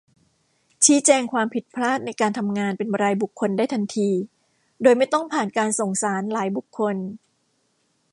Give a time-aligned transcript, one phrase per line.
[0.85, 4.09] ชี้แจงความผิดพลาดในการทำงานเป็นรายบุคคลได้ทันที
[4.83, 6.95] โดยไม่ต้องผ่านการส่งสารหลายบุคคล